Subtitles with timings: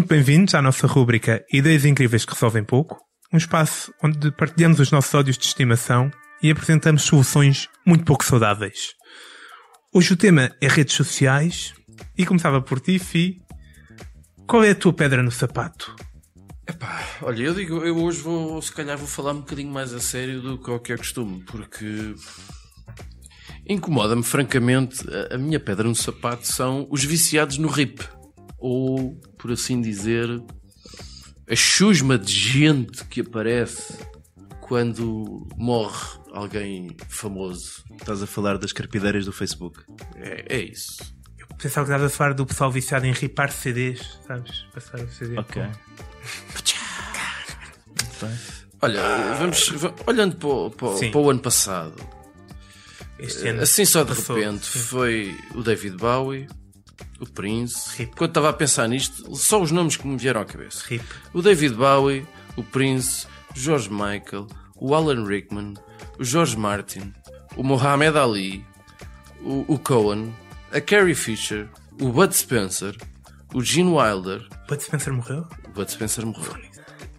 [0.00, 2.96] Muito bem-vindos à nossa rúbrica Ideias Incríveis que Resolvem Pouco,
[3.30, 6.10] um espaço onde partilhamos os nossos ódios de estimação
[6.42, 8.94] e apresentamos soluções muito pouco saudáveis.
[9.92, 11.74] Hoje o tema é redes sociais
[12.16, 13.42] e começava por ti, Fi.
[14.46, 15.94] Qual é a tua pedra no sapato?
[16.66, 20.00] Epá, olha, eu digo, eu hoje vou, se calhar, vou falar um bocadinho mais a
[20.00, 22.14] sério do que ao que é costume, porque
[23.68, 28.00] incomoda-me, francamente, a, a minha pedra no sapato são os viciados no RIP,
[28.60, 30.28] ou, por assim dizer,
[31.48, 33.98] a chusma de gente que aparece
[34.60, 37.82] quando morre alguém famoso.
[37.98, 39.80] Estás a falar das carpideiras do Facebook.
[40.16, 40.96] É, é isso.
[41.60, 44.64] Pensava que estavas a falar do pessoal viciado em ripar CDs, sabes?
[44.72, 45.38] Passar o CD.
[45.38, 45.62] Ok.
[48.82, 49.02] Olha,
[49.38, 51.94] vamos, va- olhando para, o- para para o ano passado,
[53.18, 54.36] Este ano assim só de passou.
[54.36, 54.78] repente, Sim.
[54.78, 56.46] foi o David Bowie,
[57.20, 58.06] o Prince.
[58.16, 60.84] Quando estava a pensar nisto, só os nomes que me vieram à cabeça.
[61.32, 65.74] O David Bowie, o Prince, o George Michael, o Alan Rickman,
[66.18, 67.12] o George Martin,
[67.56, 68.64] o Muhammad Ali,
[69.42, 70.34] o, o Cohen,
[70.72, 71.68] a Carrie Fisher,
[72.00, 72.96] o Bud Spencer,
[73.52, 75.46] o Gene Wilder, Bud Spencer morreu?
[75.66, 76.56] o Bud Spencer morreu,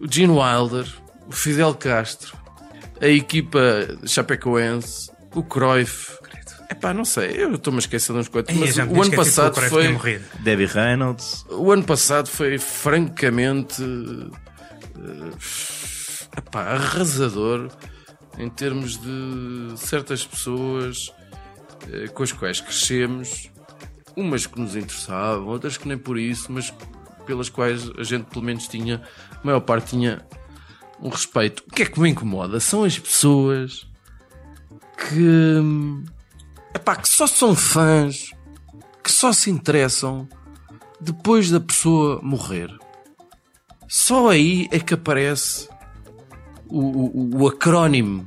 [0.00, 0.86] o Gene Wilder,
[1.26, 2.36] o Fidel Castro,
[3.00, 3.60] a equipa
[4.06, 6.18] Chapecoense, o Cruyff.
[6.72, 9.16] Epá, não sei, eu estou-me a esquecer de uns quantos, mas o ano esquecido que
[9.16, 10.20] passado foi.
[10.40, 11.44] Debbie Reynolds.
[11.50, 13.82] O ano passado foi francamente
[14.96, 17.68] eh, epá, arrasador
[18.38, 21.12] em termos de certas pessoas
[21.92, 23.50] eh, com as quais crescemos,
[24.16, 26.72] umas que nos interessavam, outras que nem por isso, mas
[27.26, 30.26] pelas quais a gente pelo menos tinha, a maior parte tinha
[31.02, 31.62] um respeito.
[31.68, 33.86] O que é que me incomoda são as pessoas
[34.96, 35.60] que,
[36.74, 38.30] epá, que só são fãs,
[39.02, 40.28] que só se interessam
[41.00, 42.70] depois da pessoa morrer.
[43.88, 45.68] Só aí é que aparece
[46.66, 48.26] o, o, o acrónimo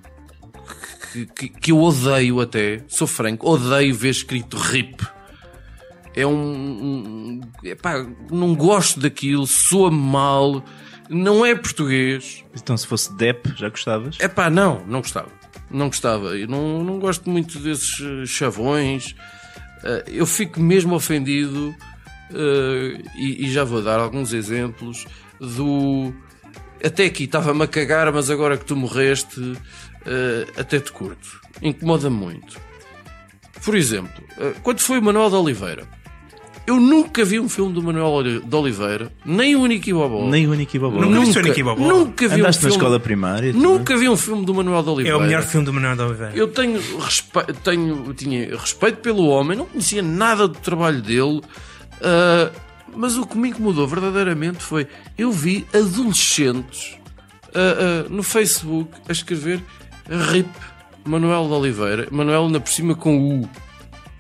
[1.12, 5.02] que, que, que eu odeio até, sou franco, odeio ver escrito RIP.
[6.14, 6.32] É um.
[6.34, 10.64] um epá, não gosto daquilo, soa-me mal,
[11.10, 12.44] não é português.
[12.56, 14.18] Então, se fosse Depp, já gostavas?
[14.20, 15.30] É pá, não, não gostava.
[15.76, 16.38] Não gostava.
[16.38, 19.16] Eu não, não gosto muito desses eh, chavões.
[19.84, 21.76] Eh, eu fico mesmo ofendido
[22.34, 25.06] eh, e, e já vou dar alguns exemplos
[25.40, 26.14] do.
[26.84, 29.58] Até aqui estava-me a cagar, mas agora que tu morreste,
[30.06, 31.42] eh, até te curto.
[31.62, 32.60] Incomoda-me muito.
[33.64, 35.88] Por exemplo, eh, quando foi o Manuel de Oliveira,
[36.68, 40.28] eu nunca vi um filme do Manuel de Oliveira, nem o Niki Bobó.
[40.30, 41.00] Nem o Niki Bobó.
[41.02, 42.76] Nunca Nunca, nunca vi um Andaste na filme.
[42.84, 43.54] escola primária?
[43.54, 45.18] Nunca vi um filme do Manuel de É Oliveira.
[45.18, 46.32] o melhor filme do Manuel de Oliveira.
[46.36, 47.40] Eu tenho, respe...
[47.64, 51.42] tenho tinha respeito pelo homem, não conhecia nada do trabalho dele,
[52.02, 52.52] ah,
[52.96, 54.88] mas o que me incomodou verdadeiramente foi
[55.18, 56.98] eu vi adolescentes
[57.54, 59.62] ah, ah, no Facebook a escrever
[60.32, 60.48] RIP
[61.04, 63.50] Manuel de Oliveira, Manuel ainda por cima com U.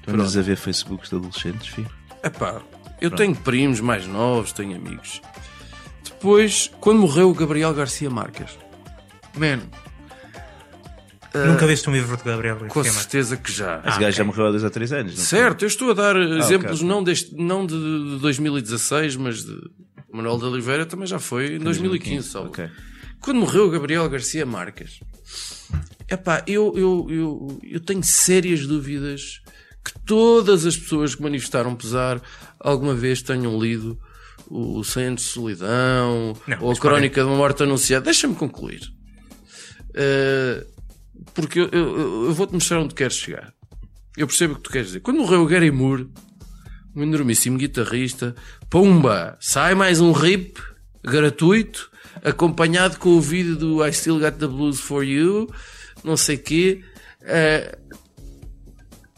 [0.03, 1.89] Tu andas a ver Facebooks de adolescentes, filho?
[2.25, 2.61] Epá,
[2.99, 5.21] eu tenho primos mais novos, tenho amigos.
[6.03, 8.57] Depois, quando morreu o Gabriel Garcia Marques,
[9.37, 9.59] man,
[11.33, 13.01] Nunca viste um livro de Gabriel com Garcia Marques?
[13.01, 13.83] certeza que já.
[13.85, 15.25] Esse gajo já morreu há dois ou três anos, não foi?
[15.37, 16.87] Certo, eu estou a dar exemplos ok.
[16.87, 19.55] não, deste, não de, de 2016, mas de
[20.11, 22.29] Manuel de Oliveira também já foi em 2015.
[22.29, 22.49] salvo.
[22.49, 22.69] Ok.
[23.19, 25.01] Quando morreu o Gabriel Garcia Marques,
[26.09, 29.41] epá, eu, eu, eu, eu tenho sérias dúvidas
[29.85, 32.21] que todas as pessoas que manifestaram pesar
[32.59, 33.97] alguma vez tenham lido
[34.47, 38.05] o 100 anos de solidão Não, ou a crónica de uma morte anunciada.
[38.05, 38.81] Deixa-me concluir.
[39.91, 40.65] Uh,
[41.33, 43.53] porque eu, eu- eu vou-te mostrar onde queres chegar.
[44.17, 44.99] Eu percebo o que tu queres dizer.
[45.01, 46.09] Quando morreu o Gary Moore,
[46.95, 48.35] um enormíssimo guitarrista,
[48.69, 50.61] pumba, sai mais um rip
[51.03, 51.89] gratuito,
[52.23, 55.47] acompanhado com o vídeo do I Still Got the Blues for You,
[56.03, 56.81] não sei quê.
[57.21, 57.77] Eh,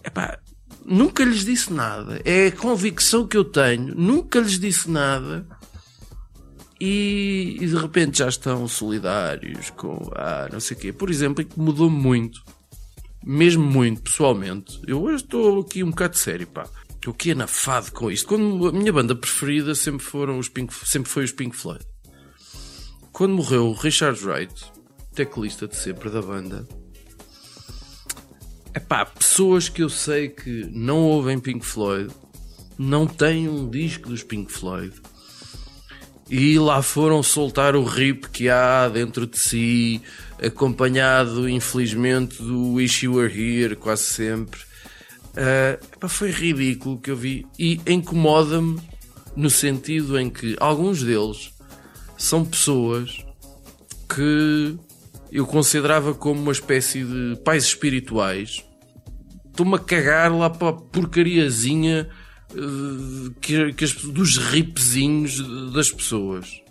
[0.03, 0.39] epá,
[0.87, 2.21] nunca lhes disse nada.
[2.23, 3.93] É a convicção que eu tenho.
[3.93, 5.45] Nunca lhes disse nada.
[6.79, 10.93] E, e de repente já estão solidários com ah, não sei o quê.
[10.93, 12.41] Por exemplo, incomodou-me muito,
[13.23, 14.79] mesmo muito, pessoalmente.
[14.87, 16.69] Eu hoje estou aqui um bocado sério, pá.
[16.89, 18.27] Estou aqui anafado com isto.
[18.27, 21.83] Quando a minha banda preferida sempre, foram os Pink, sempre foi os Pink Floyd.
[23.11, 24.53] Quando morreu o Richard Wright,
[25.15, 26.67] teclista de sempre da banda,
[28.77, 32.13] Epá, pessoas que eu sei que não ouvem Pink Floyd,
[32.77, 34.93] não têm um disco dos Pink Floyd
[36.29, 39.99] e lá foram soltar o rip que há dentro de si,
[40.39, 44.59] acompanhado, infelizmente, do Wish You Were Here, quase sempre.
[45.31, 48.79] Uh, epá, foi ridículo o que eu vi e incomoda-me
[49.35, 51.51] no sentido em que alguns deles
[52.15, 53.25] são pessoas
[54.07, 54.77] que
[55.31, 58.66] eu considerava como uma espécie de pais espirituais.
[59.57, 62.07] Estou-me a cagar lá para a porcariazinha
[62.53, 66.61] uh, que, que as, dos ripzinhos das pessoas.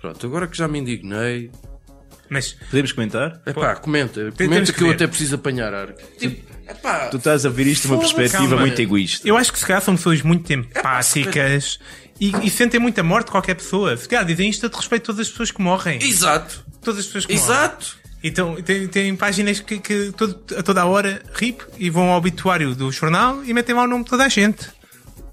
[0.00, 1.50] Pronto, agora que já me indignei.
[2.30, 3.42] Mas podemos comentar?
[3.44, 5.92] Epá, comenta, comenta que, que eu até preciso apanhar ar.
[6.18, 8.62] Tipo, Epá, tu estás a ver isto de uma perspectiva calma.
[8.62, 9.28] muito egoísta.
[9.28, 11.78] Eu acho que se calhar são pessoas muito empáticas
[12.18, 13.94] e, e, sentem muita morte de qualquer pessoa.
[13.94, 16.02] Se calhar dizem isto a respeito de todas as pessoas que morrem.
[16.02, 16.64] Exato.
[16.80, 17.84] Todas as pessoas que Exato.
[17.84, 18.01] morrem.
[18.22, 22.18] Então, tem, tem páginas que, que todo, a toda a hora rip e vão ao
[22.18, 24.68] obituário do jornal e metem lá o nome de toda a gente.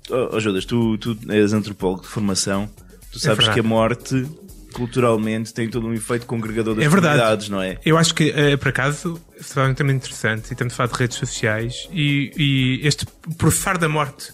[0.09, 2.69] Oh, oh Judas, tu, tu és antropólogo de formação,
[3.11, 4.25] tu é sabes é que a morte
[4.73, 7.51] culturalmente tem todo um efeito congregador das é verdade.
[7.51, 7.77] não é?
[7.85, 9.21] Eu acho que, uh, por acaso,
[9.55, 13.05] é um tema interessante e estamos a falar de redes sociais e, e este
[13.37, 14.31] processar da morte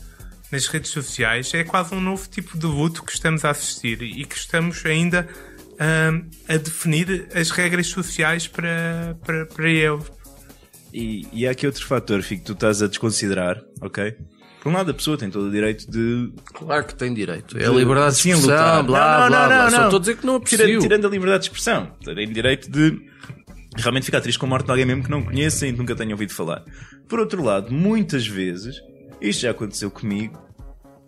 [0.52, 4.24] nas redes sociais é quase um novo tipo de luto que estamos a assistir e
[4.26, 5.28] que estamos ainda
[5.76, 10.02] uh, a definir as regras sociais para, para, para ele.
[10.94, 14.16] E, e há aqui outro fator, Fico, que tu estás a desconsiderar, ok?
[14.62, 16.34] Por um lado, a pessoa tem todo o direito de.
[16.54, 17.56] Claro que tem direito.
[17.58, 19.70] É a liberdade de expressão, blá, blá, blá.
[19.70, 20.58] Não, Só estou a dizer que não aprecio.
[20.58, 23.00] Tirando, tirando a liberdade de expressão, tem direito de
[23.78, 26.16] realmente ficar triste com a morte de alguém mesmo que não conheça e nunca tenha
[26.16, 26.64] ouvido falar.
[27.08, 28.78] Por outro lado, muitas vezes,
[29.22, 30.42] isto já aconteceu comigo,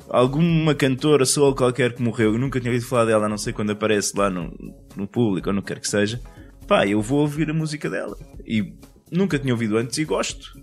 [0.09, 3.53] alguma cantora ou qualquer que morreu, eu nunca tinha ouvido falar dela, a não sei
[3.53, 4.53] quando aparece lá no,
[4.95, 6.21] no público ou no que quer que seja,
[6.67, 8.17] pá, eu vou ouvir a música dela.
[8.45, 8.73] E
[9.11, 10.53] nunca tinha ouvido antes e gosto.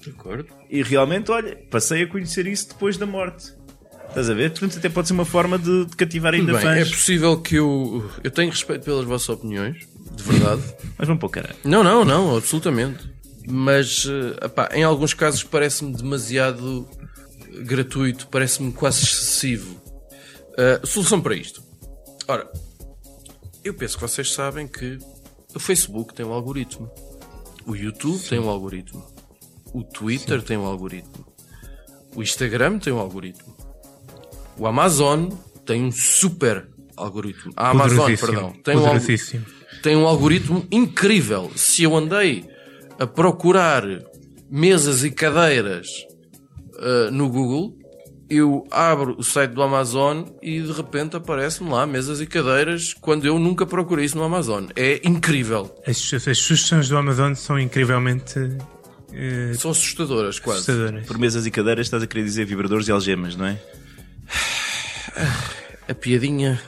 [0.00, 0.46] De acordo.
[0.68, 3.52] E realmente, olha, passei a conhecer isso depois da morte.
[4.08, 4.50] Estás a ver?
[4.50, 6.76] Portanto, até pode ser uma forma de, de cativar ainda Bem, fãs.
[6.76, 8.08] É possível que eu.
[8.22, 10.62] Eu tenho respeito pelas vossas opiniões, de verdade.
[10.96, 11.56] Mas vamos para o caralho.
[11.64, 13.12] Não, não, não, absolutamente.
[13.48, 16.88] Mas, uh, epá, em alguns casos parece-me demasiado
[17.62, 19.80] gratuito, parece-me quase excessivo.
[20.52, 21.62] Uh, solução para isto.
[22.28, 22.50] Ora,
[23.64, 24.98] eu penso que vocês sabem que
[25.54, 26.90] o Facebook tem um algoritmo.
[27.66, 28.28] O YouTube Sim.
[28.30, 29.04] tem um algoritmo.
[29.72, 30.46] O Twitter Sim.
[30.46, 31.26] tem um algoritmo.
[32.14, 33.56] O Instagram tem um algoritmo.
[34.56, 35.30] O Amazon
[35.64, 37.52] tem um super algoritmo.
[37.56, 38.98] A Amazon, perdão, tem um,
[39.82, 41.50] tem um algoritmo incrível.
[41.56, 42.48] Se eu andei
[42.98, 43.82] a procurar
[44.48, 46.06] mesas e cadeiras
[46.78, 47.76] uh, no Google,
[48.28, 53.26] eu abro o site do Amazon e de repente aparecem lá mesas e cadeiras quando
[53.26, 54.66] eu nunca procurei isso no Amazon.
[54.74, 55.74] É incrível.
[55.86, 58.38] As, as sugestões do Amazon são incrivelmente
[59.14, 60.72] Uh, São assustadoras, quase.
[60.72, 61.06] Assustadoras.
[61.06, 63.60] Por mesas e cadeiras estás a querer dizer vibradores e algemas, não é?
[65.88, 66.60] A piadinha.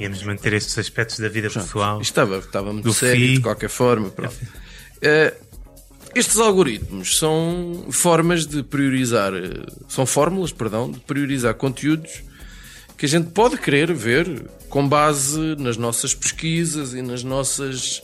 [0.00, 1.64] Íamos manter estes aspectos da vida Pronto.
[1.64, 2.00] pessoal.
[2.00, 4.10] Estava, estava muito sério, de qualquer forma.
[4.10, 4.34] Pronto.
[4.34, 5.45] Uh,
[6.18, 12.22] estes algoritmos são formas de priorizar, eh, são fórmulas, perdão, de priorizar conteúdos
[12.96, 18.02] que a gente pode querer ver com base nas nossas pesquisas e nas nossas,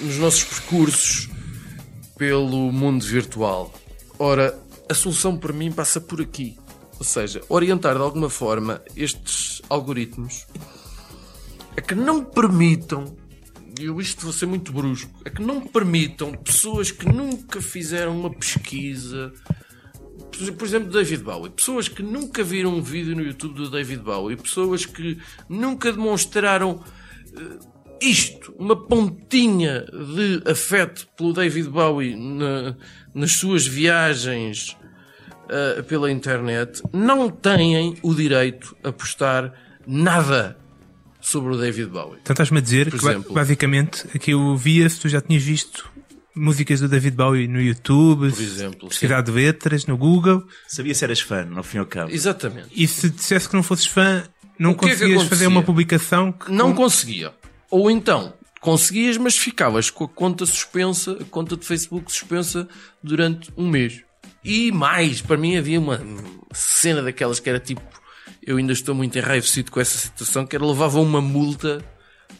[0.00, 1.28] nos nossos percursos
[2.18, 3.72] pelo mundo virtual.
[4.18, 4.58] Ora,
[4.88, 6.56] a solução para mim passa por aqui.
[6.98, 10.46] Ou seja, orientar de alguma forma estes algoritmos
[11.76, 13.16] a que não permitam,
[13.84, 18.30] eu isto vou ser muito brusco, a que não permitam pessoas que nunca fizeram uma
[18.30, 19.32] pesquisa,
[20.56, 24.36] por exemplo, David Bowie, pessoas que nunca viram um vídeo no YouTube do David Bowie,
[24.36, 32.76] pessoas que nunca demonstraram uh, isto, uma pontinha de afeto pelo David Bowie na,
[33.14, 34.76] nas suas viagens
[35.44, 39.52] uh, pela internet, não têm o direito a postar
[39.86, 40.56] nada
[41.22, 42.18] sobre o David Bowie.
[42.20, 45.42] Então estás-me a dizer Por que exemplo, basicamente aqui eu via se tu já tinhas
[45.42, 45.90] visto
[46.34, 50.44] músicas do David Bowie no YouTube, por exemplo, de letras no Google.
[50.66, 52.10] Sabia se eras fã, no fim ao cabo.
[52.10, 52.68] Exatamente.
[52.74, 54.24] E se dissesse que não fosses fã,
[54.58, 56.50] não conseguias que que fazer uma publicação que...
[56.50, 57.32] Não conseguia.
[57.70, 62.68] Ou então, conseguias, mas ficavas com a conta suspensa, a conta de Facebook suspensa
[63.02, 64.02] durante um mês.
[64.44, 66.00] E mais, para mim havia uma
[66.52, 67.82] cena daquelas que era tipo,
[68.44, 71.84] eu ainda estou muito enraivecido com essa situação, que era levava uma multa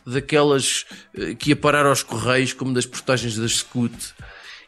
[0.06, 0.84] daquelas
[1.16, 4.14] eh, que ia parar aos correios, como das portagens da Scoot,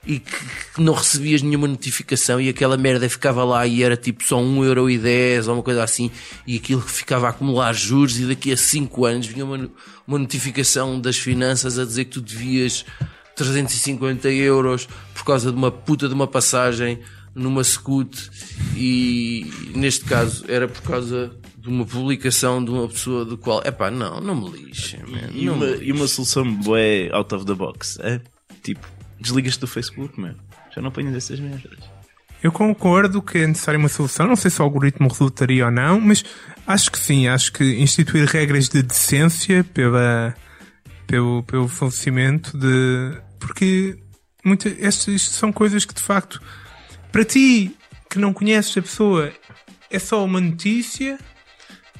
[0.07, 0.31] e que,
[0.75, 5.49] que, não recebias nenhuma notificação e aquela merda ficava lá e era tipo só 1,10€
[5.49, 6.11] ou uma coisa assim
[6.47, 9.71] e aquilo ficava a acumular juros e daqui a 5 anos vinha uma,
[10.07, 12.85] uma notificação das finanças a dizer que tu devias
[13.35, 17.01] 350 euros por causa de uma puta de uma passagem
[17.35, 18.31] numa scoot
[18.77, 23.71] e neste caso era por causa de uma publicação de uma pessoa do qual, é
[23.71, 24.99] pá, não, não me lixe,
[25.33, 26.79] E, uma, e uma solução boa
[27.13, 28.21] out of the box, é?
[28.63, 28.87] Tipo,
[29.21, 30.37] desligas-te do Facebook, mano.
[30.75, 31.79] Já não apanhas essas merdas.
[32.43, 34.27] Eu concordo que é necessária uma solução.
[34.27, 36.23] Não sei se o algoritmo resultaria ou não, mas
[36.67, 37.27] acho que sim.
[37.27, 40.35] Acho que instituir regras de decência pela,
[41.07, 43.17] pelo, pelo falecimento de.
[43.39, 43.97] Porque
[44.45, 46.43] muita, estas são coisas que de facto,
[47.15, 47.77] para ti
[48.11, 49.33] que não conheces a pessoa,
[49.89, 51.17] é só uma notícia.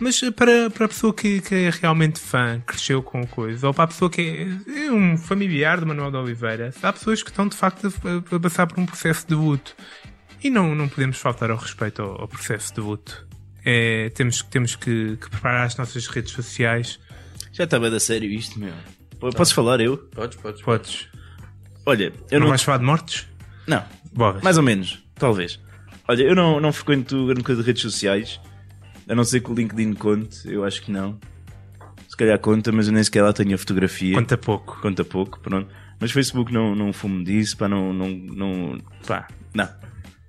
[0.01, 3.73] Mas para, para a pessoa que, que é realmente fã, cresceu com a coisa, ou
[3.73, 4.21] para a pessoa que
[4.67, 8.35] é, é um familiar de Manuel de Oliveira, há pessoas que estão de facto a,
[8.35, 9.77] a passar por um processo de luto.
[10.43, 13.25] E não, não podemos faltar ao respeito ao, ao processo de luto.
[13.65, 16.99] É, temos temos que, que, preparar as nossas redes sociais.
[17.53, 18.75] Já estava da sério isto, meu.
[19.37, 19.97] Posso falar eu?
[19.97, 20.63] Podes, podes.
[20.63, 21.09] Podes.
[21.87, 22.47] Olha, eu não.
[22.47, 22.49] não...
[22.49, 23.29] vais falar de mortes?
[23.65, 23.85] Não.
[24.13, 24.43] Boas.
[24.43, 25.61] Mais ou menos, talvez.
[26.07, 28.41] Olha, eu não, não frequento grande coisa de redes sociais.
[29.09, 31.19] A não ser que o LinkedIn conte, eu acho que não.
[32.09, 34.15] Se calhar conta, mas eu nem sequer lá tenho a fotografia.
[34.15, 34.81] Conta pouco.
[34.81, 35.69] Conta pouco, pronto.
[36.01, 39.69] Mas Facebook não, não fumo disso, pá, não, não, não, pá, não.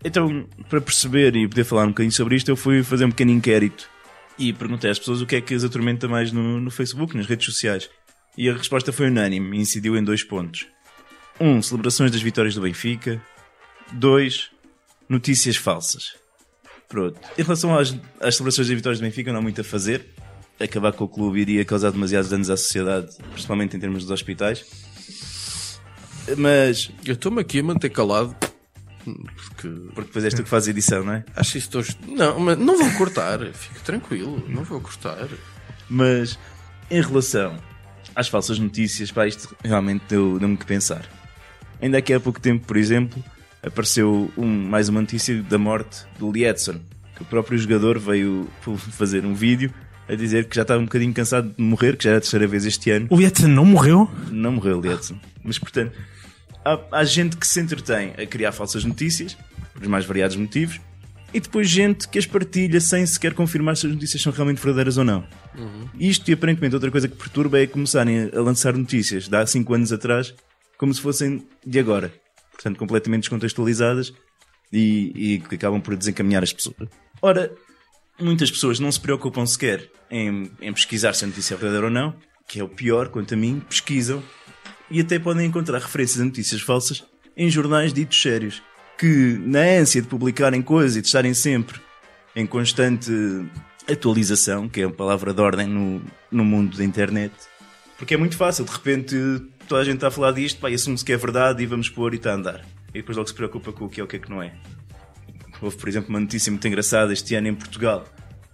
[0.03, 3.31] Então, para perceber e poder falar um bocadinho sobre isto, eu fui fazer um pequeno
[3.31, 3.89] inquérito
[4.37, 7.25] e perguntei às pessoas o que é que as atormenta mais no, no Facebook, nas
[7.25, 7.89] redes sociais.
[8.37, 10.67] E a resposta foi unânime e incidiu em dois pontos.
[11.39, 13.21] Um, celebrações das vitórias do Benfica.
[13.93, 14.51] Dois,
[15.09, 16.15] notícias falsas.
[16.87, 17.19] Pronto.
[17.37, 20.05] Em relação às, às celebrações das vitórias do Benfica, não há muito a fazer.
[20.59, 24.63] Acabar com o clube iria causar demasiados danos à sociedade, principalmente em termos dos hospitais.
[26.37, 28.35] Mas, Eu estou-me aqui a manter calado
[29.03, 31.23] porque porque depois és tu que fazes a edição, não é?
[31.35, 35.27] acho isso est- Não, mas não vou cortar, fique tranquilo, não vou cortar.
[35.87, 36.39] Mas
[36.89, 37.55] em relação
[38.15, 41.05] às falsas notícias, pá, isto realmente deu- deu-me que pensar.
[41.79, 43.23] Ainda aqui há pouco tempo, por exemplo,
[43.65, 46.79] apareceu um- mais uma notícia da morte do Lee Edson,
[47.15, 48.47] que o próprio jogador veio
[48.91, 49.73] fazer um vídeo
[50.07, 52.45] a dizer que já estava um bocadinho cansado de morrer, que já era a terceira
[52.47, 53.07] vez este ano.
[53.09, 54.09] O Edson não morreu?
[54.29, 55.19] Não morreu, Lee Edson.
[55.43, 55.93] Mas portanto,
[56.63, 59.35] há, há gente que se entretém a criar falsas notícias,
[59.73, 60.79] por os mais variados motivos,
[61.33, 64.97] e depois gente que as partilha sem sequer confirmar se as notícias são realmente verdadeiras
[64.97, 65.25] ou não.
[65.99, 69.73] Isto e aparentemente outra coisa que perturba é começarem a lançar notícias de há 5
[69.73, 70.33] anos atrás
[70.77, 72.13] como se fossem de agora.
[72.55, 74.13] Portanto, completamente descontextualizadas
[74.71, 76.89] e, que acabam por desencaminhar as pessoas.
[77.21, 77.51] Ora,
[78.19, 81.91] muitas pessoas não se preocupam sequer em, em pesquisar se a notícia é verdadeira ou
[81.91, 82.15] não,
[82.47, 84.23] que é o pior, quanto a mim, pesquisam
[84.89, 87.03] e até podem encontrar referências a notícias falsas
[87.35, 88.61] em jornais ditos sérios,
[88.97, 91.79] que na ânsia de publicarem coisas e de estarem sempre
[92.35, 93.11] em constante
[93.89, 97.33] atualização, que é uma palavra de ordem no, no mundo da internet,
[97.97, 99.15] porque é muito fácil, de repente
[99.67, 101.89] toda a gente está a falar disto, pá, e assume-se que é verdade e vamos
[101.89, 102.65] pôr e está a andar.
[102.89, 104.53] E depois logo se preocupa com o que é o que é que não é.
[105.61, 108.05] Houve, por exemplo, uma notícia muito engraçada este ano em Portugal,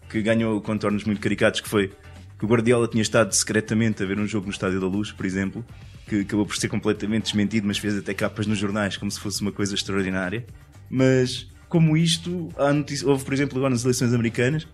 [0.09, 1.91] que ganhou contornos muito caricatos, que foi
[2.37, 5.25] que o Guardiola tinha estado secretamente a ver um jogo no Estádio da Luz, por
[5.25, 5.63] exemplo,
[6.07, 9.41] que acabou por ser completamente desmentido, mas fez até capas nos jornais como se fosse
[9.41, 10.45] uma coisa extraordinária.
[10.89, 14.67] Mas, como isto, notícia- houve, por exemplo, agora nas eleições americanas,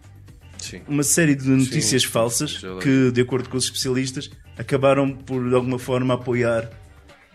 [0.57, 0.81] Sim.
[0.87, 5.55] uma série de notícias Sim, falsas que, de acordo com os especialistas, acabaram por de
[5.55, 6.69] alguma forma apoiar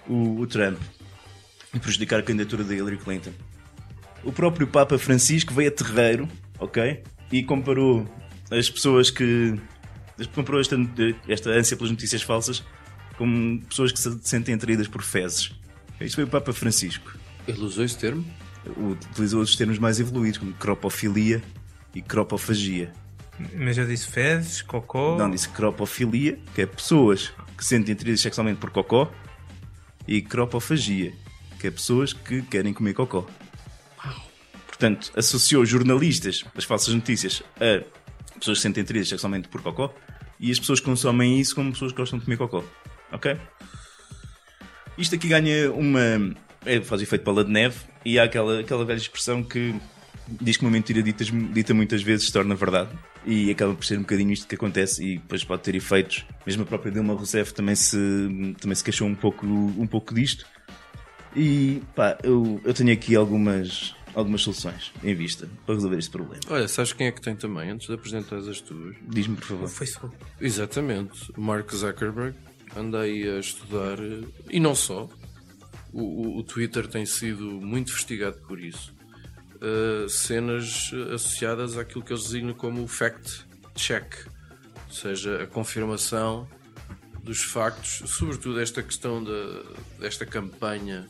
[0.08, 0.78] o, o Trump
[1.72, 3.32] e prejudicar a candidatura da Hillary Clinton.
[4.24, 7.02] O próprio Papa Francisco veio a terreiro, ok?
[7.30, 8.06] E comparou
[8.50, 9.58] as pessoas que.
[10.34, 10.76] comparou esta,
[11.28, 12.62] esta ânsia pelas notícias falsas
[13.16, 15.52] como pessoas que se sentem atraídas por fezes.
[16.00, 17.16] Isto foi o Papa Francisco.
[17.46, 18.24] Ele usou esse termo?
[18.76, 21.42] Utilizou os termos mais evoluídos, como cropofilia
[21.94, 22.92] e cropofagia.
[23.54, 25.16] Mas eu disse fezes, cocô.
[25.16, 29.10] Não, disse cropofilia, que é pessoas que se sentem atraídas sexualmente por cocó,
[30.06, 31.12] e cropofagia,
[31.58, 33.26] que é pessoas que querem comer cocó.
[34.66, 37.84] Portanto, associou jornalistas, as falsas notícias, a
[38.38, 39.94] pessoas que se sentem atraídas sexualmente por cocó,
[40.40, 42.64] e as pessoas que consomem isso como pessoas que gostam de comer cocó.
[43.12, 43.36] Ok?
[44.98, 46.34] Isto aqui ganha uma.
[46.64, 49.74] É, faz efeito bola de neve, e há aquela, aquela velha expressão que
[50.40, 52.90] diz que uma mentira dita, dita muitas vezes se torna verdade.
[53.24, 56.24] E acaba por ser um bocadinho isto que acontece, e depois pode ter efeitos.
[56.46, 57.96] Mesmo a própria Dilma Rousseff também se,
[58.60, 60.44] também se queixou um pouco, um pouco disto.
[61.34, 66.40] E pá, eu, eu tenho aqui algumas, algumas soluções em vista para resolver este problema.
[66.50, 68.96] Olha, sabes quem é que tem também, antes de apresentar as tuas?
[69.08, 69.64] Diz-me, por favor.
[69.64, 70.16] O Facebook.
[70.40, 72.36] Exatamente, o Mark Zuckerberg
[72.76, 75.08] anda aí a estudar, eh, e não só,
[75.92, 78.92] o, o- o Twitter tem sido muito investigado por isso.
[79.62, 84.12] Eh, cenas associadas àquilo que eles designam como o fact check,
[84.88, 86.46] ou seja, a confirmação
[87.22, 89.62] dos factos, sobretudo esta questão da,
[90.00, 91.06] desta campanha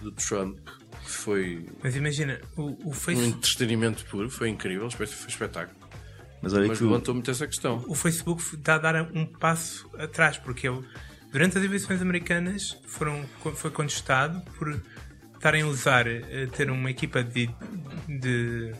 [0.00, 0.58] do Trump,
[1.04, 3.36] que foi Mas imagina, o, o um Facebook.
[3.38, 5.78] entretenimento puro, foi incrível, foi espetáculo.
[6.42, 7.84] Mas olha Mas que o- levantou muito essa questão.
[7.86, 10.82] o Facebook está a dar um passo atrás, porque ele,
[11.30, 14.80] durante as eleições americanas, foram, foi contestado por
[15.46, 17.48] estarem a usar, eh, ter uma equipa de,
[18.08, 18.72] de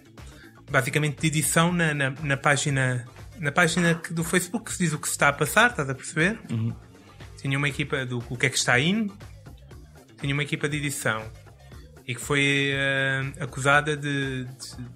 [0.69, 3.07] basicamente de edição na, na, na página
[3.39, 5.95] na página do Facebook que se diz o que se está a passar, estás a
[5.95, 6.39] perceber?
[7.41, 9.17] Tinha uma equipa do o que é que está indo,
[10.21, 11.31] tinha uma equipa de edição
[12.07, 14.45] e que foi eh, acusada de,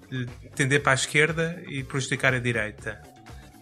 [0.09, 2.99] de- de tender para a esquerda e prejudicar a direita.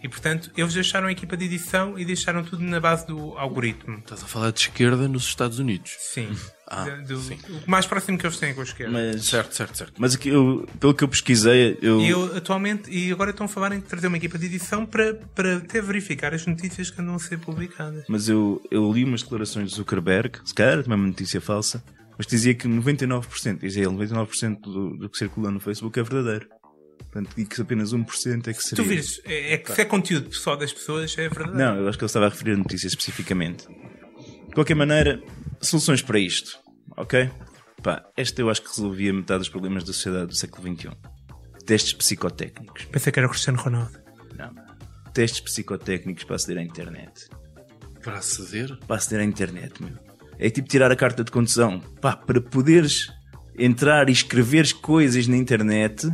[0.02, 3.98] E portanto, eles deixaram a equipa de edição e deixaram tudo na base do algoritmo.
[3.98, 5.96] Estás a falar de esquerda nos Estados Unidos.
[6.00, 6.30] Sim.
[6.72, 7.38] Ah, do- sim.
[7.68, 8.94] O mais próximo que eles têm com a esquerda.
[8.94, 9.94] Mas, Certo, certo, certo.
[9.98, 13.74] mas eu, pelo que eu pesquisei, eu, E eu atualmente, e agora estão a falar
[13.74, 17.20] em trazer uma equipa de edição para, para até verificar as notícias que andam a
[17.20, 18.06] ser publicadas.
[18.08, 21.84] mas eu, eu li umas declarações de Zuckerberg, se calhar também uma notícia falsa,
[22.18, 26.48] mas dizia que 99%, dizia ele, 99% do, do que circula no Facebook é verdadeiro.
[27.12, 28.84] Portanto, e que apenas 1% é que seria.
[28.84, 31.58] Tu vires, é, é que se é conteúdo pessoal das pessoas, é verdade.
[31.58, 33.68] Não, eu acho que ele estava a referir a notícia especificamente.
[33.68, 35.22] De qualquer maneira,
[35.60, 36.60] soluções para isto,
[36.96, 37.32] ok?
[37.82, 40.90] Pá, esta eu acho que resolvia metade dos problemas da sociedade do século XXI.
[41.66, 42.86] Testes psicotécnicos.
[42.86, 44.00] Pensei que era o Cristiano Ronaldo.
[44.38, 44.54] Não.
[45.14, 47.28] Testes psicotécnicos para aceder à internet.
[48.04, 48.78] Para aceder?
[48.86, 49.98] Para aceder à internet, meu.
[50.38, 51.80] É tipo tirar a carta de condução.
[52.02, 53.10] Pá, para poderes
[53.58, 56.08] entrar e escrever coisas na internet,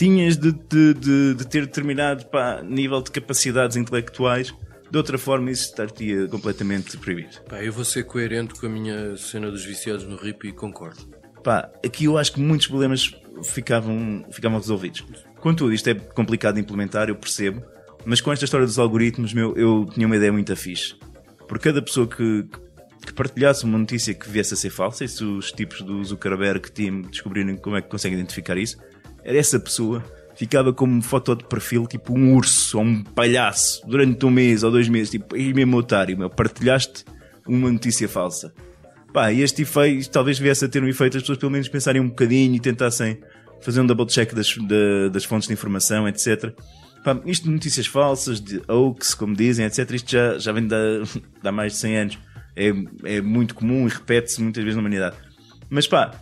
[0.00, 4.50] tinhas de, de, de, de ter determinado pá, nível de capacidades intelectuais.
[4.90, 7.38] De outra forma, isso estaria completamente proibido.
[7.46, 11.06] Pá, eu vou ser coerente com a minha cena dos viciados no RIP e concordo.
[11.44, 13.14] Pá, aqui eu acho que muitos problemas
[13.44, 15.04] ficavam, ficavam resolvidos.
[15.38, 17.62] Contudo, isto é complicado de implementar, eu percebo,
[18.02, 20.94] mas com esta história dos algoritmos, meu, eu tinha uma ideia muito fixe.
[21.46, 22.46] Por cada pessoa que,
[23.04, 26.70] que partilhasse uma notícia que viesse a ser falsa, e se os tipos do Zuckerberg
[26.72, 28.78] Team descobrirem como é que conseguem identificar isso,
[29.30, 30.02] era essa pessoa
[30.34, 34.70] ficava como foto de perfil, tipo um urso ou um palhaço, durante um mês ou
[34.70, 37.04] dois meses, tipo, aí mesmo otário, meu, partilhaste
[37.46, 38.52] uma notícia falsa.
[39.12, 42.00] Pá, e este efeito talvez viesse a ter um efeito as pessoas pelo menos pensarem
[42.00, 43.18] um bocadinho e tentassem
[43.60, 46.54] fazer um double check das, da- das fontes de informação, etc.
[47.04, 49.90] Pá, isto de notícias falsas, de hoax, como dizem, etc.
[49.90, 50.74] Isto já, já vem de,
[51.42, 52.18] de há mais de 100 anos.
[52.56, 52.72] É,
[53.16, 55.16] é muito comum e repete-se muitas vezes na humanidade.
[55.68, 56.12] Mas pá,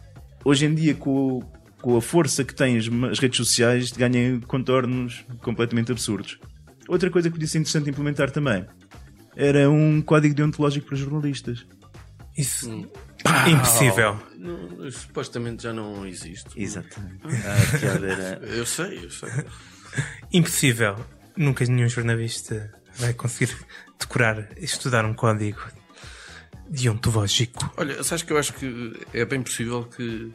[0.44, 1.40] hoje em dia com,
[1.88, 6.38] com a força que têm as, redes sociais ganham contornos completamente absurdos.
[6.86, 8.66] Outra coisa que podia ser interessante implementar também
[9.34, 11.66] era um código deontológico para jornalistas.
[12.36, 12.70] Isso.
[13.50, 14.20] Impossível.
[14.36, 16.50] Não, supostamente já não existe.
[16.60, 17.22] Exatamente.
[17.24, 18.46] A piada era.
[18.46, 19.30] Eu sei, eu sei.
[20.30, 20.94] Impossível.
[21.38, 23.56] Nunca nenhum jornalista vai conseguir
[23.98, 25.62] decorar, estudar um código
[26.68, 27.72] deontológico.
[27.78, 30.34] Olha, sabes que eu acho que é bem possível que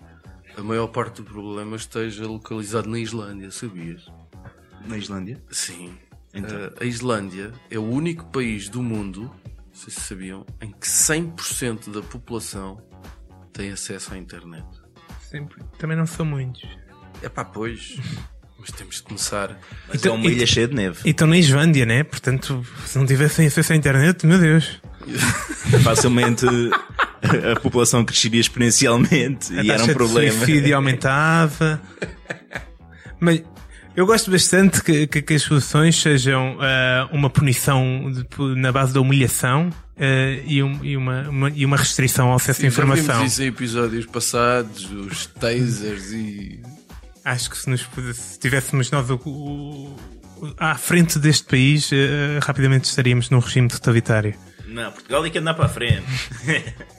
[0.58, 4.06] a maior parte do problema esteja localizado na Islândia, sabias?
[4.88, 5.42] Na Islândia?
[5.50, 5.94] Sim.
[6.34, 6.58] Então.
[6.58, 10.88] Eh, a Islândia é o único país do mundo, não sei se sabiam, em que
[10.88, 12.82] 100% da população
[13.52, 14.66] tem acesso à internet.
[15.30, 15.62] Sempre.
[15.78, 16.64] Também não são muitos.
[17.22, 17.98] É pá, pois.
[18.60, 19.60] Mas temos de começar.
[19.90, 21.00] Mas Então- é uma ilha cheia de neve.
[21.04, 22.02] E estão na Islândia, né?
[22.04, 24.80] Portanto, se não tivessem acesso à internet, meu Deus.
[25.84, 26.46] Facilmente
[27.56, 30.30] a, população cresceria exponencialmente A e era um problema.
[30.32, 31.82] de suicídio aumentava.
[33.20, 33.42] Mas
[33.96, 38.94] eu gosto bastante que, que- que as soluções sejam ah, uma punição de- na base
[38.94, 42.68] da humilhação ah, e, um- e uma, uma- e uma restrição ao acesso à Já
[42.68, 43.18] informação.
[43.18, 46.62] vimos isso em episódios passados, os tasers e.
[47.24, 49.96] Acho que se, nos, pudesse- se tivéssemos nós o- o-
[50.42, 54.34] o- à frente deste país, ah, rapidamente estaríamos num regime totalitário.
[54.68, 56.04] Não, Portugal é que andar para a frente.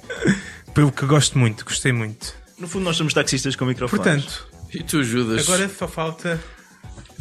[0.74, 2.34] Pelo que gosto muito, gostei muito.
[2.58, 4.04] No fundo, nós somos taxistas com microfones.
[4.04, 5.46] Portanto, E tu ajudas.
[5.48, 6.40] Agora só falta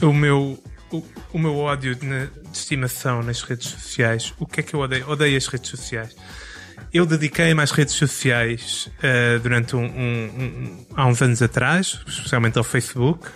[0.01, 4.33] o meu, o, o meu ódio na- de estimação nas redes sociais.
[4.39, 5.07] O que é que eu odeio?
[5.09, 6.15] Odeio as redes sociais.
[6.91, 12.57] Eu dediquei-me às redes sociais eh, durante um, um- um- há uns anos atrás, especialmente
[12.57, 13.27] ao Facebook.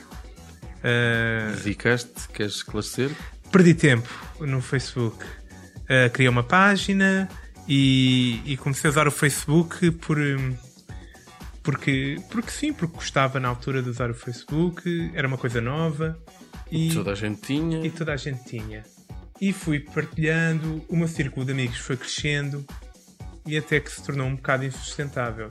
[0.83, 3.09] Eh, dedicaste, queres esclarecer?
[3.51, 4.09] perdi tempo
[4.41, 5.23] no Facebook.
[5.89, 7.29] Uh, criei uma página
[7.67, 10.17] e, e comecei a usar o Facebook por.
[10.17, 10.55] hum,
[11.63, 16.17] Porque, porque sim, porque gostava na altura de usar o Facebook, era uma coisa nova
[16.71, 17.85] e Toda a gente tinha.
[17.85, 18.83] e toda a gente tinha.
[19.41, 22.65] E fui partilhando, o meu círculo de amigos foi crescendo
[23.45, 25.49] e até que se tornou um bocado insustentável.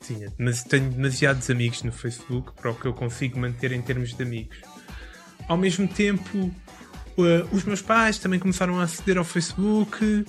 [0.00, 4.14] Tinha, mas tenho demasiados amigos no Facebook para o que eu consigo manter em termos
[4.14, 4.58] de amigos.
[5.48, 6.54] Ao mesmo tempo,
[7.18, 10.24] eh, os meus pais também começaram a aceder ao Facebook,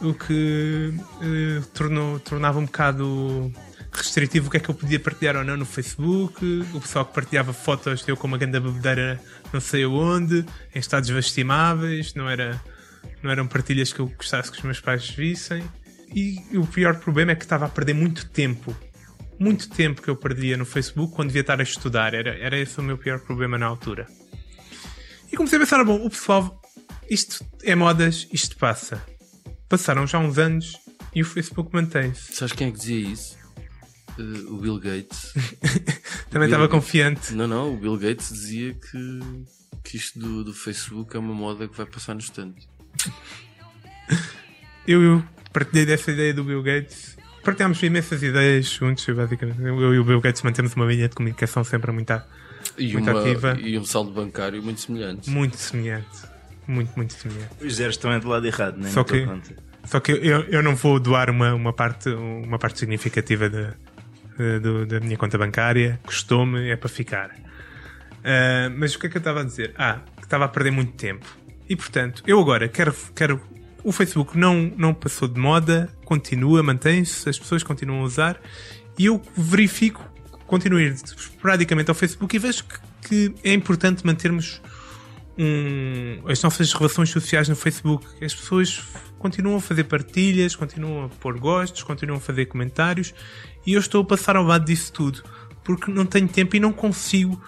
[0.00, 3.52] o que eh, tornou, tornava um bocado
[3.92, 6.44] restritivo o que é que eu podia partilhar ou não no Facebook.
[6.72, 9.20] O pessoal que partilhava fotos de eu com uma grande bebedeira
[9.52, 12.60] não sei aonde, em estados lastimáveis, não, era,
[13.22, 15.64] não eram partilhas que eu gostasse que os meus pais vissem.
[16.12, 18.76] E o pior problema é que estava a perder muito tempo
[19.38, 22.14] muito tempo que eu perdia no Facebook quando devia estar a estudar.
[22.14, 24.06] Era, era esse o meu pior problema na altura.
[25.30, 26.60] E comecei a pensar, bom, o pessoal,
[27.10, 29.04] isto é modas, isto passa.
[29.78, 30.76] Passaram já uns anos
[31.14, 32.32] e o Facebook mantém-se.
[32.34, 33.36] Sabes quem é que dizia isso?
[34.18, 35.32] Uh, o Bill Gates.
[36.30, 37.34] Também estava confiante.
[37.34, 39.20] Não, não, o Bill Gates dizia que,
[39.82, 42.68] que isto do, do Facebook é uma moda que vai passar no instante.
[44.86, 47.16] Eu, eu partilhei dessa ideia do Bill Gates.
[47.42, 49.58] Partilhámos imensas ideias juntos, basicamente.
[49.62, 52.26] Eu e o Bill Gates mantemos uma linha de comunicação sempre muito, a-
[52.76, 53.58] E, muito uma- ativa.
[53.58, 55.30] e um saldo bancário muito semelhante.
[55.30, 56.06] Muito semelhante.
[56.66, 57.50] Muito, muito semelhante.
[57.64, 59.54] Os zeros estão é do lado errado, nem Só que- conta.
[59.84, 63.74] Só que eu, eu não vou doar uma, uma, parte, uma parte significativa da-
[64.88, 66.00] da- minha conta bancária.
[66.04, 67.30] Custou-me, é para ficar.
[68.24, 69.74] Ah, mas o que é que eu estava a dizer?
[69.76, 71.26] Ah, que estava a perder muito tempo.
[71.68, 72.94] E portanto, eu agora quero.
[73.14, 73.40] quero
[73.82, 78.40] o Facebook não, não passou de moda, continua, mantém-se, as pessoas continuam a usar.
[78.98, 80.02] E eu verifico,
[80.46, 84.62] continuo a ir esporadicamente ao Facebook e vejo que, que é importante mantermos
[85.38, 88.06] um, as nossas relações sociais no Facebook.
[88.24, 88.82] As pessoas
[89.18, 93.14] continuam a fazer partilhas, continuam a pôr gostos, continuam a fazer comentários
[93.66, 95.22] e eu estou a passar ao lado disso tudo
[95.64, 97.42] porque não tenho tempo e não consigo.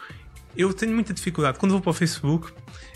[0.57, 2.51] Eu tenho muita dificuldade quando vou para o Facebook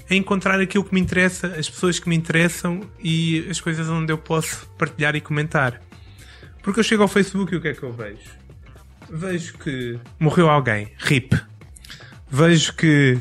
[0.08, 4.10] a encontrar aquilo que me interessa, as pessoas que me interessam e as coisas onde
[4.10, 5.80] eu posso partilhar e comentar.
[6.62, 8.40] Porque eu chego ao Facebook e o que é que eu vejo?
[9.08, 11.38] Vejo que morreu alguém, RIP.
[12.28, 13.18] Vejo que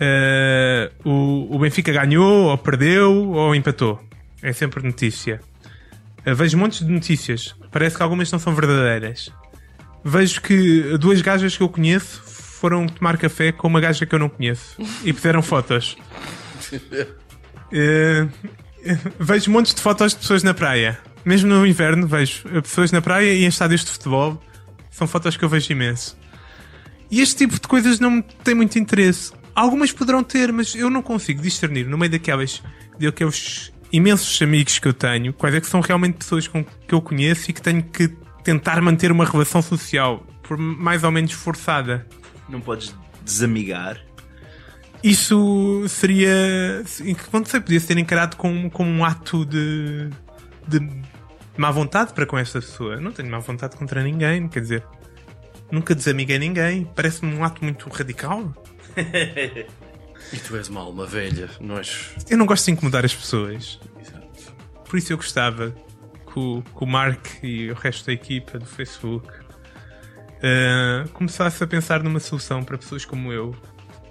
[0.00, 4.02] eh, o, o Benfica ganhou, ou perdeu, ou empatou.
[4.42, 5.40] É sempre notícia.
[6.24, 7.54] Eh, vejo montes de notícias.
[7.70, 9.30] Parece que algumas não são verdadeiras.
[10.02, 14.18] Vejo que duas gajas que eu conheço foram tomar café com uma gaja que eu
[14.18, 15.98] não conheço e puseram fotos.
[17.70, 18.26] Eh,
[19.18, 20.98] vejo montes de fotos de pessoas na praia.
[21.22, 24.42] Mesmo no inverno, vejo pessoas na praia e em estádios de futebol.
[24.90, 26.18] São fotos que eu vejo imenso.
[27.10, 29.32] E este tipo de coisas não me tem muito interesse.
[29.54, 32.62] Algumas poderão ter, mas eu não consigo discernir no meio daquelas,
[32.98, 37.02] daqueles imensos amigos que eu tenho, quais é que são realmente pessoas com, que eu
[37.02, 38.08] conheço e que tenho que
[38.44, 42.06] tentar manter uma relação social, por mais ou menos forçada.
[42.48, 44.00] Não podes desamigar.
[45.02, 46.82] Isso seria.
[47.32, 50.10] Não sei, podia ser encarado como, como um ato de,
[50.68, 50.88] de
[51.56, 52.94] má vontade para com esta pessoa.
[52.94, 54.84] Eu não tenho má vontade contra ninguém, quer dizer,
[55.70, 56.84] nunca desamiguei ninguém.
[56.94, 58.52] Parece-me um ato muito radical.
[60.32, 61.48] E tu és uma alma velha.
[62.28, 63.80] Eu não gosto de incomodar as pessoas.
[64.00, 64.54] Exato.
[64.88, 65.74] Por isso eu gostava
[66.32, 69.26] que o, que o Mark e o resto da equipa do Facebook
[70.42, 73.56] eh, começasse a pensar numa solução para pessoas como eu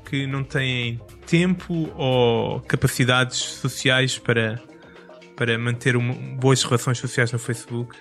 [0.10, 4.60] que não têm tempo ou capacidades sociais para,
[5.38, 7.95] para manter uma- boas relações sociais no Facebook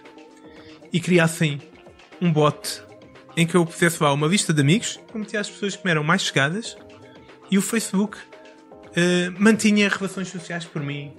[0.92, 1.61] e criassem
[2.20, 2.83] um bot
[3.38, 5.92] em que eu pusesse lá uma lista de amigos, que metia as pessoas que me
[5.92, 6.77] eram mais chegadas
[7.48, 8.18] e o Facebook
[8.96, 11.12] eh, mantinha relações sociais por mim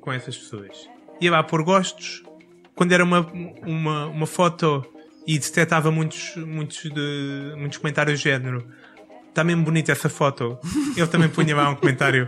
[0.00, 0.88] com essas pessoas.
[1.20, 2.24] Ia lá pôr gostos.
[2.74, 3.20] Quando era uma,
[3.64, 4.84] uma, uma foto
[5.24, 8.66] e detectava muitos, muitos, de, muitos comentários do género.
[9.28, 10.58] Está mesmo bonita essa foto.
[10.96, 12.26] Eu também punha lá um comentário.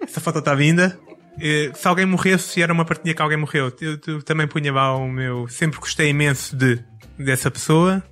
[0.00, 0.98] Essa foto está vinda.
[1.40, 4.72] Eh, Se alguém morresse, se era uma partilha que alguém morreu, eu, eu também punha
[4.72, 5.46] lá o meu.
[5.46, 6.82] Sempre gostei imenso de,
[7.16, 8.02] dessa pessoa.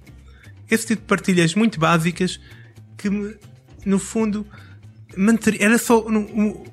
[0.71, 2.41] Esse tipo de partilhas muito básicas
[2.97, 3.09] que,
[3.85, 4.47] no fundo,
[5.59, 6.07] era só.
[6.07, 6.65] um-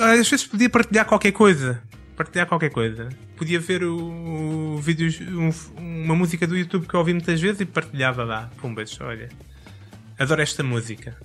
[0.00, 1.82] às vezes podia partilhar qualquer coisa.
[2.16, 3.08] Partilhar qualquer coisa.
[3.36, 5.50] Podia ver o, o vídeos, um-
[6.04, 8.50] uma música do YouTube que eu ouvi muitas vezes e partilhava lá.
[8.60, 9.28] Pumbas, olha.
[10.18, 11.16] Adoro esta música.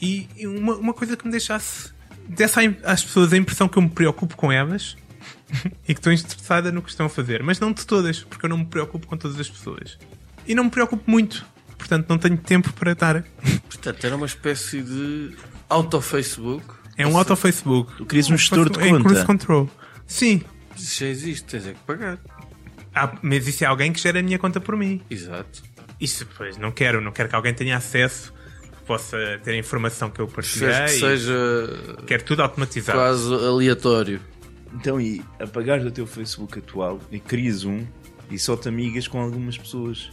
[0.00, 1.90] E, e uma, uma coisa que me deixasse.
[2.28, 4.96] desse às pessoas a impressão que eu me preocupo com elas
[5.86, 7.42] e que estou interessada no que estão a fazer.
[7.42, 9.98] Mas não de todas, porque eu não me preocupo com todas as pessoas.
[10.46, 11.44] E não me preocupo muito.
[11.78, 13.24] Portanto, não tenho tempo para estar.
[13.68, 15.34] Portanto, era uma espécie de
[15.68, 16.64] auto-Facebook.
[16.96, 17.94] É um auto-Facebook.
[17.96, 19.04] Tu querias um gestor de É conta.
[19.04, 19.70] cruise control.
[20.06, 20.42] Sim.
[20.76, 22.18] Isso já existe, tens é que pagar.
[22.94, 25.00] Ah, mas isso é alguém que gera a minha conta por mim.
[25.08, 25.62] Exato.
[26.00, 27.00] Isso, pois, não quero.
[27.00, 30.68] Não quero que alguém tenha acesso, que possa ter a informação que eu partilhei.
[30.84, 31.34] Que seja
[32.06, 32.98] Quero tudo automatizado.
[32.98, 34.20] quase aleatório.
[34.74, 37.84] Então, e apagares o teu Facebook atual e crias um
[38.30, 40.10] e só te amigas com algumas pessoas.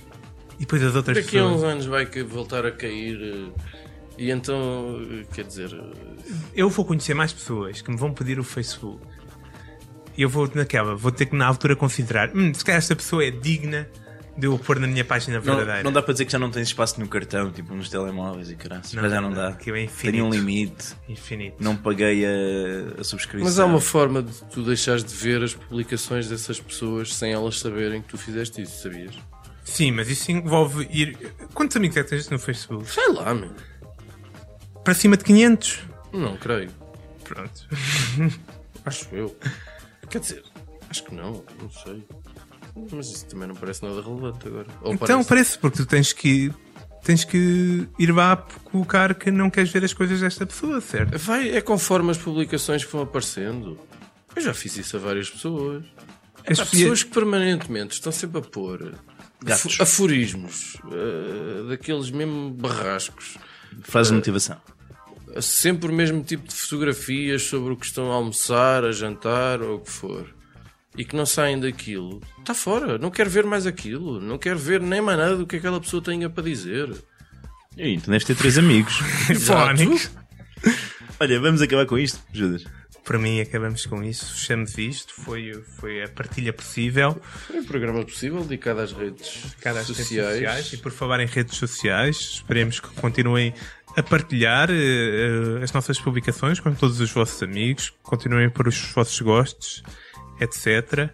[0.58, 1.58] E depois as outras Daqui a pessoas.
[1.58, 3.20] uns anos vai que voltar a cair.
[3.22, 3.76] eh,
[4.18, 8.40] E então, eh, quer dizer, eh, Eu vou conhecer mais pessoas que me vão pedir
[8.40, 9.02] o Facebook.
[10.18, 13.26] E eu vou naquela, vou ter que na altura considerar, hum, se calhar esta pessoa
[13.26, 13.86] é digna
[14.38, 15.84] de eu pôr na minha página Não, verdadeira.
[15.84, 18.56] não dá para dizer que já não tens espaço no cartão, tipo nos telemóveis e
[18.56, 18.82] caralho.
[18.94, 19.50] Não, Mas já não não, dá.
[19.66, 20.94] é Tenho um limite.
[21.10, 21.58] Infinito.
[21.60, 23.46] Não paguei a, a subscrição.
[23.46, 27.60] mas há uma forma de tu deixares de ver as publicações dessas pessoas sem elas
[27.60, 29.16] saberem que tu fizeste isso, sabias?
[29.66, 31.18] Sim, mas isso envolve ir.
[31.54, 32.90] Quantos amigos é que tens no Facebook?
[32.90, 33.52] Sei lá, meu.
[34.84, 35.80] Para cima de 500?
[36.14, 36.70] Não creio.
[37.24, 37.68] Pronto.
[38.86, 39.36] Acho eu.
[40.10, 40.44] Quer dizer,
[40.90, 42.06] acho que não, não sei.
[42.92, 44.68] Mas isso também não parece nada relevante agora.
[44.84, 45.28] Ou Então parece?
[45.30, 46.54] parece, porque tu tens que.
[47.04, 51.18] Tens que ir lá colocar que não queres ver as coisas desta pessoa, certo?
[51.20, 53.80] Vai, é conforme as publicações que vão aparecendo.
[54.36, 55.84] Eu já fiz isso a várias pessoas.
[56.40, 58.94] As pessoas- pessoas que permanentemente estão sempre a pôr
[59.46, 59.80] Gatos.
[59.80, 63.38] aforismos, eh, daqueles mesmo barrascos,
[63.84, 64.58] Frase de motivação.
[65.42, 69.78] sempre o mesmo tipo de fotografias sobre o que estão a almoçar, a jantar ou
[69.78, 70.34] o que for.
[70.98, 74.80] E que não saem daquilo, está fora, não quero ver mais aquilo, não quero ver
[74.80, 76.90] nem mais nada do que aquela pessoa tenha para dizer.
[77.76, 79.00] E aí, tu deves ter três amigos.
[81.20, 82.64] Olha, vamos acabar com isto, Judas.
[83.06, 84.34] Para mim, acabamos com isso.
[84.34, 85.14] Fechamos isto.
[85.14, 87.16] Foi, foi a partilha possível.
[87.48, 90.34] Foi um programa possível dedicado às redes Cada às redes sociais.
[90.34, 90.74] sociais.
[90.74, 93.54] E por falar em redes sociais, esperemos que continuem
[93.96, 97.94] a partilhar eh, as nossas publicações com todos os vossos amigos.
[98.02, 99.84] Continuem por os vossos gostos,
[100.42, 101.10] etc.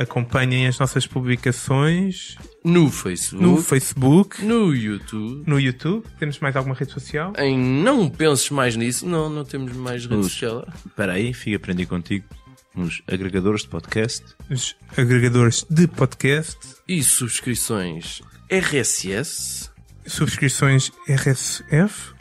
[0.00, 5.42] Acompanhem as nossas publicações No Facebook, no no, Facebook, YouTube.
[5.46, 6.06] no YouTube.
[6.18, 7.32] Temos mais alguma rede social?
[7.36, 10.66] Em não penses mais nisso, não, não temos mais rede Nos- social.
[10.86, 12.24] Espera aí, fica aprendi contigo.
[12.74, 14.24] Nos agregadores de podcast.
[14.48, 16.56] Os agregadores de podcast,
[16.88, 19.68] E subscrições RSS.
[20.06, 22.14] subscrições RSF.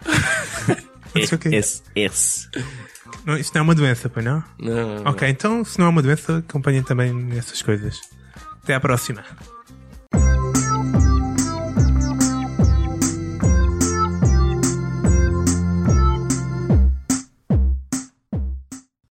[1.16, 1.24] Não
[3.26, 4.44] Não, isto não é uma doença, pois não?
[4.60, 8.00] Não, Ok, então se não é uma doença, acompanhem também essas coisas.
[8.64, 9.24] Até à próxima.